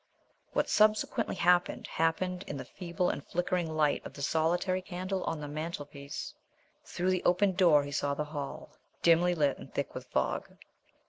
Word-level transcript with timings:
What 0.53 0.67
subsequently 0.67 1.35
happened, 1.35 1.85
happened 1.85 2.43
in 2.47 2.57
the 2.57 2.65
feeble 2.65 3.11
and 3.11 3.23
flickering 3.23 3.69
light 3.69 4.03
of 4.03 4.13
the 4.13 4.23
solitary 4.23 4.81
candle 4.81 5.23
on 5.25 5.39
the 5.39 5.47
mantelpiece. 5.47 6.33
Through 6.83 7.11
the 7.11 7.23
opened 7.23 7.57
door 7.57 7.83
he 7.83 7.91
saw 7.91 8.15
the 8.15 8.25
hall, 8.25 8.71
dimly 9.03 9.35
lit 9.35 9.59
and 9.59 9.71
thick 9.71 9.93
with 9.93 10.07
fog. 10.07 10.57